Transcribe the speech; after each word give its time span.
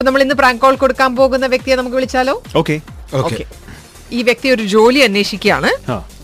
നമ്മൾ 0.00 0.22
ഇന്ന് 0.22 0.34
prank 0.38 0.60
call 0.62 0.74
കൊടുക്കാൻ 0.76 1.10
പോകുന്ന 1.16 1.46
വ്യക്തിയെ 1.52 1.76
നമുക്ക് 1.76 1.96
വിളിച്ചാലോ? 1.96 2.34
ഓക്കെ 2.56 2.74
ഓക്കെ 3.20 3.38
ഈ 4.12 4.22
വ്യക്തി 4.22 4.48
ഒരു 4.54 4.64
ജോലി 4.72 5.00
അന്വേഷിക്കുകയാണ്. 5.06 5.70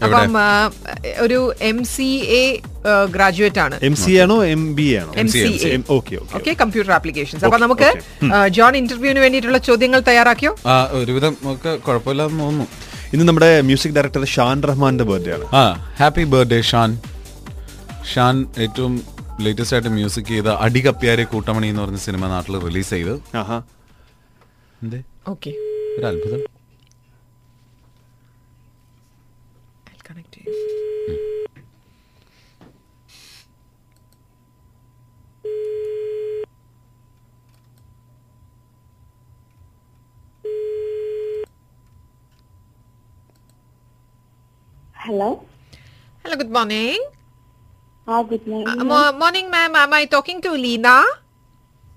അപ്പം 0.04 0.36
ആ, 0.38 0.44
ഒരു 1.20 1.38
എം 1.68 1.78
സി 1.84 2.06
എ 2.34 2.42
ഗ്രാജുവേറ്റ് 3.10 3.60
ആണ്. 3.64 3.76
എം 3.88 3.94
സി 3.96 4.12
ആണോ 4.22 4.36
എം 4.52 4.62
ബി 4.76 4.86
ആണോ? 5.00 5.10
M 5.16 5.28
C 5.32 5.40
okay 5.96 6.14
okay 6.18 6.36
okay 6.38 6.52
computer 6.62 6.92
applications 6.92 7.44
അപ്പൊ 7.44 7.56
Okay, 7.56 7.64
നമുക്ക് 7.64 7.88
ആ, 8.30 8.46
ജോൺ 8.58 8.76
ഇന്റർവ്യൂവിന് 8.76 9.22
വേണ്ടിയിട്ടുള്ള 9.24 9.60
ചോദ്യങ്ങൾ 9.68 10.02
തയ്യാറാക്കിയോ? 10.08 10.52
ആ 10.66 10.76
ഒരുവിധം 11.00 11.34
ഒക്കെ 11.52 11.72
കുഴപ്പമില്ലാന്ന് 11.86 12.40
തോന്നുന്നു. 12.40 12.68
ഇന്ന് 13.12 13.26
നമ്മുടെ 13.28 13.50
മ്യൂസിക് 13.62 13.96
ഡയറക്ടർ 13.98 14.24
ഷാൻ 14.34 14.62
റഹ്മാന്റെ 14.70 15.06
ബർത്ത്ഡേ 15.10 15.34
ആണ്. 15.38 15.48
ആ 15.54 15.64
ഹാപ്പി 15.98 16.26
ബർത്ത്ഡേ 16.34 16.60
ഷാൻ. 16.70 16.92
ഷാൻ 18.14 18.34
ഏറ്റവും 18.58 18.94
ലേറ്റസ്റ്റ് 19.40 19.74
ആയിട്ട് 19.76 19.88
മ്യൂസിക് 19.88 20.24
ചെയ്ത 20.26 20.48
അടികപ്പ്യാരെ 20.64 21.24
കൂട്ടമണി 21.24 21.66
എന്ന് 21.66 21.82
പറഞ്ഞ 21.82 22.00
സിനിമ 22.04 22.26
നാട്ടിൽ 22.26 22.58
റിലീസ് 22.58 22.90
ചെയ്ത്. 22.90 23.14
ഒരു 25.96 26.06
അത്ഭുതം 26.06 26.42
Hello. 45.04 45.28
Hello 46.24 46.36
good 46.36 46.54
morning 46.54 47.02
Oh, 48.06 48.22
good 48.22 48.46
morning. 48.46 48.92
Uh, 48.92 49.12
morning, 49.12 49.50
ma'am. 49.50 49.74
Am 49.74 49.92
I 49.94 50.04
talking 50.04 50.42
to 50.42 50.50
Leena? 50.52 51.04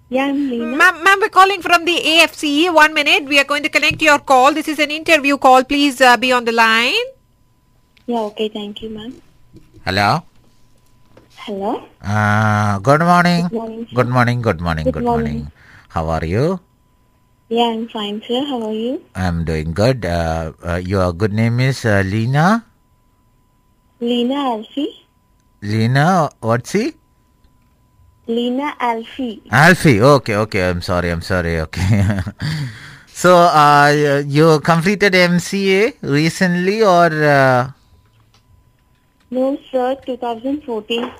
Yeah, 0.07 0.27
I'm 0.27 0.49
Leena. 0.49 0.77
Ma'am, 0.77 1.03
ma'am, 1.03 1.19
we're 1.19 1.27
calling 1.27 1.61
from 1.61 1.83
the 1.83 1.99
AFC. 1.99 2.73
One 2.73 2.93
minute. 2.93 3.25
We 3.25 3.39
are 3.39 3.43
going 3.43 3.61
to 3.63 3.69
connect 3.69 4.01
your 4.01 4.19
call. 4.19 4.53
This 4.53 4.69
is 4.69 4.79
an 4.79 4.89
interview 4.89 5.37
call. 5.37 5.65
Please 5.65 5.99
uh, 5.99 6.15
be 6.15 6.31
on 6.31 6.45
the 6.45 6.53
line. 6.53 7.07
Yeah, 8.05 8.21
okay. 8.31 8.47
Thank 8.47 8.81
you, 8.81 8.89
ma'am. 8.89 9.21
Hello? 9.83 10.23
Hello? 11.43 11.83
Uh, 12.01 12.79
good 12.79 13.01
morning. 13.01 13.49
Good 13.49 13.59
morning. 13.59 13.87
Good 13.93 14.09
morning. 14.09 14.41
Good 14.41 14.61
morning. 14.61 14.85
Good, 14.85 14.93
good 14.93 15.03
morning. 15.03 15.33
morning. 15.43 15.51
How 15.89 16.07
are 16.07 16.23
you? 16.23 16.61
Yeah, 17.49 17.67
I'm 17.67 17.89
fine, 17.89 18.21
sir. 18.25 18.45
How 18.47 18.63
are 18.63 18.71
you? 18.71 19.03
I'm 19.13 19.43
doing 19.43 19.73
good. 19.73 20.05
Uh, 20.05 20.53
uh, 20.63 20.75
your 20.79 21.11
good 21.11 21.33
name 21.33 21.59
is 21.59 21.83
uh, 21.83 22.01
Leena? 22.05 22.63
Leena 23.99 24.55
Alfie. 24.55 25.06
Leena, 25.61 26.29
what's 26.39 26.71
he? 26.73 26.93
Leena 28.27 28.75
Alfie. 28.79 29.41
Alfie. 29.51 30.01
Okay. 30.01 30.35
Okay. 30.35 30.69
I'm 30.69 30.81
sorry. 30.81 31.09
I'm 31.09 31.21
sorry. 31.21 31.59
Okay. 31.61 32.19
so, 33.07 33.35
uh, 33.37 34.23
you 34.27 34.59
completed 34.59 35.13
MCA 35.13 35.95
recently, 36.01 36.83
or 36.83 37.07
uh, 37.23 37.71
No, 39.31 39.57
sir, 39.71 39.95
2014. 40.05 41.11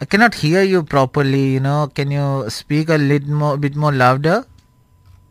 I 0.00 0.04
cannot 0.04 0.34
hear 0.34 0.62
you 0.62 0.82
properly. 0.82 1.54
You 1.54 1.60
know, 1.60 1.88
can 1.94 2.10
you 2.10 2.50
speak 2.50 2.88
a 2.88 2.96
little 2.98 3.32
more, 3.32 3.56
bit 3.56 3.76
more 3.76 3.92
louder? 3.92 4.44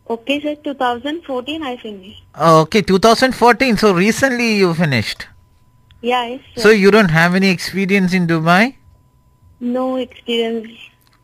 Okay, 0.09 0.41
sir, 0.41 0.55
2014 0.55 1.63
I 1.63 1.77
finished. 1.77 2.23
Oh, 2.35 2.61
okay. 2.61 2.81
2014. 2.81 3.77
So 3.77 3.93
recently 3.93 4.55
you 4.55 4.73
finished. 4.73 5.27
Yeah, 6.03 6.25
yes, 6.25 6.41
sir. 6.53 6.61
So 6.61 6.69
you 6.69 6.91
don't 6.91 7.09
have 7.09 7.33
any 7.33 7.49
experience 7.49 8.13
in 8.13 8.27
Dubai? 8.27 8.75
no 9.63 9.95
experience. 9.95 10.67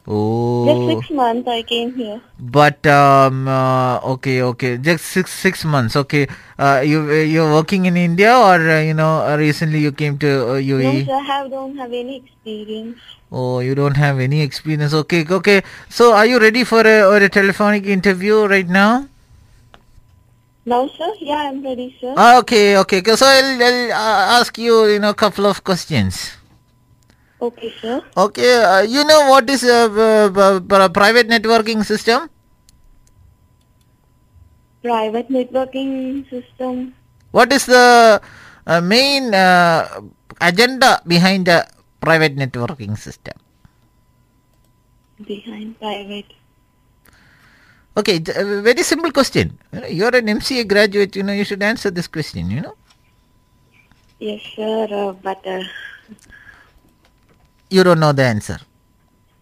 Oh. 0.07 0.65
Just 0.65 0.87
six 0.87 1.11
months 1.11 1.47
I 1.47 1.61
came 1.61 1.93
here. 1.93 2.19
but 2.39 2.87
um, 2.87 3.47
uh, 3.47 3.99
okay, 4.13 4.41
okay, 4.41 4.77
just 4.77 5.05
six 5.05 5.29
six 5.31 5.65
months. 5.65 5.95
Okay, 5.95 6.25
uh, 6.57 6.81
you 6.83 7.11
you're 7.11 7.51
working 7.53 7.85
in 7.85 7.97
India 7.97 8.31
or 8.33 8.57
uh, 8.57 8.79
you 8.81 8.95
know 8.95 9.21
uh, 9.21 9.35
recently 9.37 9.79
you 9.79 9.91
came 9.91 10.17
to 10.17 10.55
uh, 10.55 10.59
No, 10.59 10.95
sir, 11.05 11.13
I 11.13 11.21
have, 11.27 11.51
don't 11.51 11.77
have 11.77 11.93
any 11.93 12.15
experience. 12.23 12.97
Oh, 13.31 13.59
you 13.59 13.75
don't 13.75 13.97
have 13.97 14.17
any 14.17 14.41
experience. 14.41 14.95
Okay, 15.03 15.27
okay. 15.29 15.61
So 15.89 16.13
are 16.13 16.25
you 16.25 16.39
ready 16.39 16.63
for 16.63 16.81
a 16.81 17.03
or 17.05 17.17
a 17.17 17.29
telephonic 17.29 17.85
interview 17.85 18.47
right 18.47 18.67
now? 18.67 19.07
No, 20.65 20.87
sir. 20.91 21.11
Yeah, 21.19 21.49
I'm 21.49 21.63
ready, 21.63 21.95
sir. 21.99 22.13
Okay, 22.43 22.77
okay. 22.77 22.99
okay. 22.99 23.15
So 23.15 23.25
I'll, 23.25 23.63
I'll 23.63 23.91
uh, 23.91 24.39
ask 24.41 24.57
you 24.57 24.85
you 24.87 24.99
know 24.99 25.13
couple 25.13 25.45
of 25.47 25.63
questions. 25.63 26.35
Okay, 27.39 27.71
sir. 27.79 28.03
Okay, 28.19 28.51
uh, 28.59 28.83
you 28.83 29.07
know 29.07 29.31
what 29.31 29.47
is 29.49 29.63
a 29.63 29.87
uh, 29.87 30.27
p- 30.27 30.59
p- 30.67 30.89
private 30.91 31.31
networking 31.31 31.87
system? 31.87 32.27
Private 34.83 35.31
networking 35.31 36.23
system. 36.27 36.91
What 37.31 37.51
is 37.55 37.65
the 37.65 38.19
uh, 38.67 38.81
main 38.81 39.33
uh, 39.33 39.87
agenda 40.41 40.99
behind 41.07 41.47
the 41.47 41.63
private 42.03 42.35
networking 42.35 42.97
system? 42.99 43.35
Behind 45.23 45.79
private. 45.79 46.38
Okay, 47.97 48.17
a 48.35 48.61
very 48.61 48.83
simple 48.83 49.11
question. 49.11 49.57
You 49.73 49.79
know, 49.81 49.87
You're 49.87 50.15
an 50.15 50.29
MCA 50.29 50.63
graduate, 50.67 51.15
you 51.15 51.23
know, 51.23 51.33
you 51.33 51.43
should 51.43 51.61
answer 51.63 51.89
this 51.91 52.07
question, 52.07 52.49
you 52.49 52.61
know. 52.61 52.75
Yes, 54.19 54.41
sir, 54.55 54.87
uh, 54.91 55.13
but 55.13 55.45
uh, 55.47 55.63
You 57.69 57.83
don't 57.83 57.99
know 57.99 58.11
the 58.13 58.23
answer. 58.23 58.57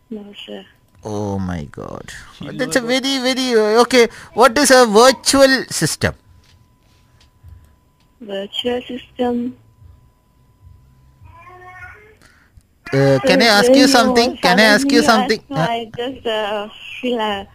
no, 0.10 0.34
sir. 0.34 0.66
Oh 1.04 1.40
my 1.40 1.64
god. 1.66 2.12
That's 2.42 2.76
a 2.76 2.82
very, 2.82 3.20
very, 3.20 3.54
uh, 3.56 3.82
okay. 3.84 4.08
What 4.34 4.58
is 4.58 4.72
a 4.72 4.86
virtual 4.86 5.64
system? 5.70 6.16
Virtual 8.20 8.82
system. 8.82 9.56
Uh, 12.94 13.20
can 13.26 13.42
I 13.42 13.46
ask 13.46 13.74
you 13.76 13.88
something? 13.88 14.38
Can 14.38 14.60
I 14.60 14.64
ask 14.64 14.92
you 14.92 15.02
something? 15.04 15.44
I 15.52 15.92
just 15.96 16.26
uh, 16.26 16.70
feel 17.02 17.20
uh, 17.20 17.46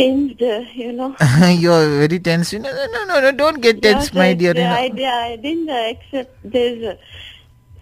tensed, 0.00 0.40
you 0.74 0.92
know. 0.92 1.14
You're 1.64 1.86
very 2.00 2.18
tense. 2.18 2.52
No, 2.52 2.70
no, 2.70 2.86
no, 2.92 3.04
no, 3.04 3.20
no, 3.20 3.32
don't 3.32 3.60
get 3.60 3.82
tense, 3.82 4.12
my 4.14 4.32
dear. 4.34 4.54
you 4.56 4.64
know. 4.64 4.70
I, 4.70 4.90
I 5.32 5.36
didn't 5.36 5.68
uh, 5.68 5.90
accept 5.92 6.36
this 6.42 6.84
uh, 6.84 6.96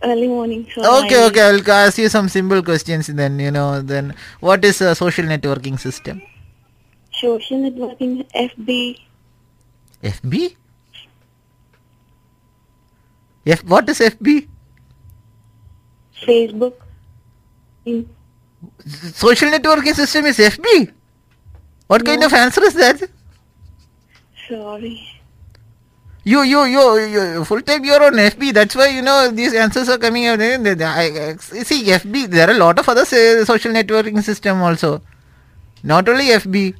early 0.02 0.28
morning. 0.28 0.66
So 0.74 1.04
Okay, 1.04 1.22
I, 1.22 1.26
okay. 1.26 1.42
I'll 1.42 1.70
ask 1.70 1.98
you 1.98 2.08
some 2.08 2.28
simple 2.28 2.62
questions. 2.62 3.06
Then 3.06 3.38
you 3.38 3.50
know. 3.50 3.82
Then 3.82 4.14
what 4.40 4.64
is 4.64 4.80
a 4.80 4.94
social 4.94 5.24
networking 5.24 5.78
system? 5.78 6.22
Social 7.12 7.58
networking, 7.58 8.26
FB, 8.32 8.98
FB. 10.02 10.54
F. 13.46 13.64
What 13.64 13.88
is 13.88 13.98
FB? 14.00 14.46
Facebook. 16.22 16.74
Social 19.14 19.48
networking 19.50 19.94
system 19.94 20.26
is 20.26 20.38
FB. 20.38 20.92
What 21.88 22.04
kind 22.04 22.22
of 22.22 22.32
answer 22.32 22.62
is 22.64 22.74
that? 22.74 23.08
sorry. 24.48 25.04
You, 26.24 26.42
you, 26.42 26.64
you, 26.64 26.96
you 27.14 27.44
full 27.44 27.62
time 27.62 27.84
you're 27.84 28.02
on 28.04 28.12
FB. 28.14 28.52
That's 28.52 28.74
why 28.76 28.88
you 28.88 29.00
know 29.02 29.30
these 29.30 29.54
answers 29.54 29.88
are 29.88 29.96
coming 29.98 30.26
out. 30.26 30.38
The- 30.38 30.74
the- 30.74 30.84
I, 30.84 31.04
I- 31.30 31.62
see 31.64 31.84
FB. 31.84 32.28
There 32.30 32.48
are 32.48 32.52
a 32.52 32.58
lot 32.58 32.78
of 32.78 32.88
other 32.88 33.04
say, 33.06 33.44
social 33.44 33.72
networking 33.72 34.22
system 34.22 34.60
also. 34.62 35.00
Not 35.82 36.08
only 36.08 36.26
FB. 36.26 36.74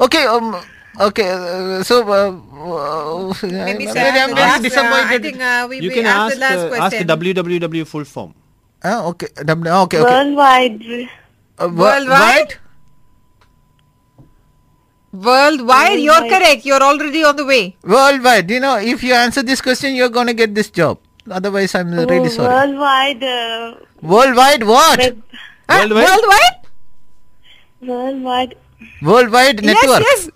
Okay. 0.00 0.24
Um. 0.26 0.56
Okay. 1.00 1.28
Uh, 1.30 1.82
so. 1.84 2.02
Uh, 2.08 2.30
uh, 2.62 3.34
Maybe 3.42 3.88
I'm 3.88 3.94
sir, 3.94 3.94
very, 3.94 4.20
I'm 4.20 4.28
to 4.30 4.34
very 4.34 4.48
ask, 4.48 4.64
uh, 4.76 4.80
I 5.04 5.18
disappointed. 5.18 5.22
think 5.22 5.40
uh, 5.40 5.66
we, 5.70 5.78
You 5.78 5.88
we 5.88 5.94
can 5.94 6.06
asked 6.06 6.32
ask 6.32 6.34
the 6.34 6.40
last 6.40 6.58
uh, 6.58 6.74
ask 6.74 6.96
the 6.98 7.04
www 7.04 7.86
full 7.86 8.04
form. 8.04 8.34
Ah, 8.82 9.04
okay. 9.06 9.28
W- 9.44 9.70
Okay. 9.86 9.98
Okay. 9.98 10.20
Worldwide. 10.24 11.08
Uh, 11.57 11.67
wo- 11.69 11.83
Worldwide? 11.83 12.53
Worldwide, 15.13 15.99
you're 15.99 16.13
Worldwide. 16.13 16.31
correct. 16.31 16.65
You're 16.65 16.83
already 16.83 17.23
on 17.23 17.35
the 17.35 17.45
way. 17.45 17.75
Worldwide. 17.83 18.49
You 18.49 18.59
know, 18.59 18.75
if 18.77 19.03
you 19.03 19.13
answer 19.15 19.41
this 19.41 19.61
question, 19.61 19.95
you're 19.95 20.09
going 20.09 20.27
to 20.27 20.33
get 20.33 20.53
this 20.53 20.69
job. 20.69 20.99
Otherwise, 21.29 21.73
I'm 21.75 21.91
really 21.91 22.19
Oh, 22.19 22.27
sorry. 22.29 22.53
Worldwide. 22.53 23.23
Uh, 23.23 23.75
Worldwide 24.03 24.63
what? 24.65 24.99
web, 24.99 25.23
Huh? 25.69 25.77
Worldwide? 25.79 26.07
Worldwide? 26.09 26.57
worldwide. 27.81 28.55
Worldwide 29.01 29.63
network. 29.63 30.01
Yes, 30.01 30.21
yes. 30.25 30.29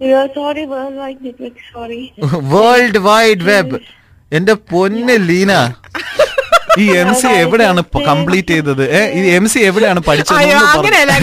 Yeah, 0.00 0.26
sorry, 0.34 0.66
worldwide 0.66 1.20
network. 1.20 1.58
Sorry. 1.72 2.02
World 2.54 3.00
wide 3.08 3.42
web 3.50 3.78
എന്റെ 4.32 4.54
പൊന്ന് 4.70 5.16
ലീന 5.28 5.52
ഈ 6.79 6.87
M 7.01 7.11
C 7.15 7.27
എവിടെയാണ് 7.41 7.81
complete 8.07 8.53
ചെയ്തത്? 8.53 8.83
ഈ 9.17 9.31
M 9.37 9.45
C 9.53 9.59
എവിടെയാണ് 9.69 10.01
പഠിച്ചത് 10.07 10.37
അങ്ങനെയല്ല 10.69 11.13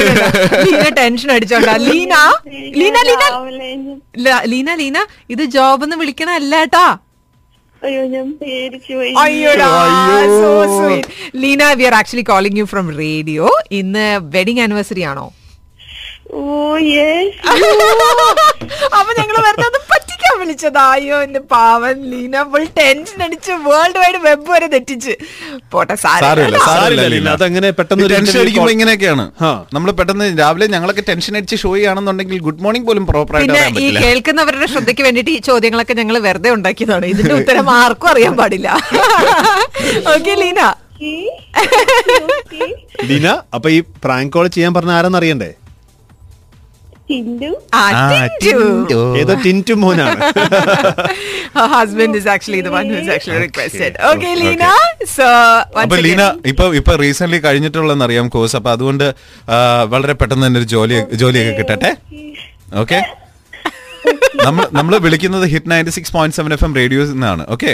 tension 0.98 1.30
അടിച്ചോണ്ടാ. 1.36 1.74
ലീന 1.86 2.14
ലീന 2.80 2.96
ലീന. 3.08 3.24
ലീന 4.52 4.68
ലീന 4.80 4.98
ഇത് 5.30 5.44
ജോബ് 5.56 5.84
എന്ന് 5.86 5.98
വിളിക്കണ 6.02 6.30
കേട്ടാ 6.52 6.86
അയ്യോ 7.82 8.02
ഞാൻ 8.12 8.28
പേടിച്ചു 8.38 8.94
അയ്യോ. 9.22 9.50
Leena 11.42 11.62
we 11.78 11.84
are 11.88 11.94
actually 11.98 12.24
calling 12.30 12.60
you 12.60 12.66
from 12.66 12.86
radio 13.00 13.48
ഇന്ന് 13.72 14.06
വെഡിങ് 14.34 14.62
ആനിവേഴ്സറി 14.64 15.04
ആണോ? 15.10 15.26
ഓ 16.34 16.40
യെസ് 16.86 17.36
അപ്പൊ 18.96 19.10
ഞങ്ങൾ 19.18 19.36
വെറുതെ 19.44 19.68
പറ്റിക്കാൻ 20.26 20.38
വിളിച്ചതാ 20.42 20.84
അയ്യോ 20.96 21.16
എന്റെ 21.26 21.40
പാവൻ 21.52 21.96
ലീന. 22.12 22.36
ഫുൾ 22.52 22.64
ടെൻഷൻ 22.78 23.18
അടിച്ച് 23.26 23.52
വേൾഡ് 23.66 23.98
വൈഡ് 24.02 24.20
വെബ് 24.26 24.48
വരെ 24.54 24.68
തെറ്റിച്ച്. 24.74 25.14
പോട്ടെ 25.72 25.94
സാരമില്ല. 26.04 26.58
സാരമില്ല 26.68 27.06
ലീന. 27.14 27.28
അതങ്ങനെ 27.38 27.68
പെട്ടെന്ന് 27.78 28.04
ഒരു 28.06 28.14
ടെൻഷൻ 28.16 28.38
അടിക്കുമ്പോൾ 28.42 28.72
ഇങ്ങനെയൊക്കെയാണ്. 28.76 29.24
നമ്മൾ 29.76 29.90
പെട്ടെന്ന് 29.98 30.26
രാവിലെ 30.42 30.68
ഞങ്ങളൊക്കെ 30.74 31.04
ടെൻഷൻ 31.10 31.36
അടിച്ച് 31.40 31.58
ഷോ 31.62 31.70
ചെയ്യുകയാണെന്നുണ്ടെങ്കിൽ 31.74 32.40
ഗുഡ് 32.46 32.62
മോർണിംഗ് 32.66 32.88
പോലും 32.90 33.06
പ്രോപ്പർ 33.10 33.36
ആയിട്ട് 33.40 33.52
പിന്നെ 33.52 33.82
ഈ 33.86 33.88
കേൾക്കുന്നവരുടെ 34.04 34.68
ശ്രദ്ധയ്ക്ക് 34.74 35.04
വേണ്ടിയിട്ട് 35.08 35.32
ഈ 35.36 35.40
ചോദ്യങ്ങളൊക്കെ 35.50 35.96
ഞങ്ങൾ 36.00 36.18
വെറുതെ 36.28 36.50
ഉണ്ടാക്കിയതാണ്. 36.56 37.06
ഇതിന്റെ 37.14 37.34
ഉത്തരം 37.42 37.68
ആർക്കും 37.80 38.10
അറിയാൻ 38.14 38.34
പാടില്ല. 38.40 38.68
ഓക്കെ 40.14 40.34
ലീന. 40.42 40.60
ലീന 43.08 43.28
അപ്പൊ 43.56 43.68
ഈ 43.76 43.78
പ്രാങ്ക് 44.04 44.34
കോൾ 44.34 44.46
ചെയ്യാൻ 44.56 44.72
പറഞ്ഞ 44.76 44.92
ആരെന്ന് 44.98 45.50
ടിൻഡു? 47.08 47.50
ഏതോ 49.20 49.34
ടിന്റു 49.44 49.74
മോനാണ്. 49.82 50.20
Husband 51.74 52.16
is 52.20 52.28
actually 52.34 52.60
the 52.66 52.72
one 52.76 52.86
who 52.92 52.96
is 53.02 53.10
actually 53.16 53.40
requested 53.44 53.94
okay 54.10 54.30
Leena 54.42 54.64
so 55.16 55.26
അപ്പോൾ 55.84 56.00
ലീന 56.06 56.22
ഇപ്പോൾ 56.52 56.68
ഇപ്പോൾ 56.80 56.96
റീസെന്റ് 57.04 57.40
കഴിഞ്ഞിട്ടുള്ളതെന്ന് 57.46 58.06
അറിയാം 58.08 58.28
കോഴ്സ് 58.36 58.56
അപ്പോൾ 58.60 58.72
അതുകൊണ്ട് 58.76 59.06
വളരെ 59.94 60.16
പെട്ടെന്ന് 60.20 60.46
തന്നെ 60.46 60.60
ഒരു 60.62 60.68
ജോലി 60.74 60.98
ജോലിയൊക്കെ 61.22 61.54
കിട്ടട്ടെ? 61.60 61.92
ഓക്കെ 62.82 63.00
നമ്മൾ 64.78 64.94
വിളിക്കുന്നത് 65.04 65.44
hit 65.52 65.70
ninety 65.70 65.92
six 65.94 66.12
point 66.16 66.36
seven 66.38 66.52
F 66.56 66.64
M 66.66 66.72
റേഡിയോയിൽ 66.78 67.08
നിന്നാണ്. 67.14 67.44
ഓക്കെ 67.54 67.70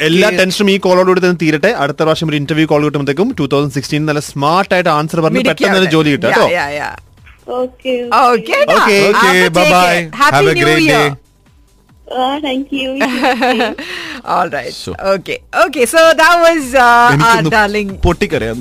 എല്ലാ 0.00 0.30
ടെൻഷനും 0.30 0.70
ഈ 0.70 0.78
കോളോടുകൂടി 0.78 1.20
തന്നെ 1.20 1.38
തീരട്ടെ. 1.42 1.68
അടുത്ത 1.68 1.96
പ്രാവശ്യം 1.96 2.28
ഒരു 2.28 2.36
ഇന്റർവ്യൂ 2.36 2.66
കോൾ 2.66 2.84
കിട്ടുമ്പോഴത്തേക്കും 2.84 3.34
ടൂ 3.38 3.46
തൗസൻഡ് 3.46 3.72
സിക്സ്റ്റീൻ 3.72 4.06
നല്ല 4.06 4.20
സ്മാർട്ട് 4.20 4.74
ആയിട്ട് 4.74 4.90
ആൻസർ 4.90 5.20
പറഞ്ഞ് 5.20 5.44
പെട്ടെന്ന് 5.48 5.76
തന്നെ 5.76 5.90
ജോലി 5.90 6.10
കിട്ടും. 6.10 6.30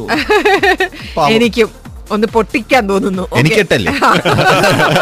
എനിക്കും 1.32 1.70
ഒന്ന് 2.12 2.28
പൊട്ടിക്കാൻ 2.28 2.90
തോന്നുന്നു. 2.90 3.28
എനിക്കെട്ടല്ലേ? 3.36 3.92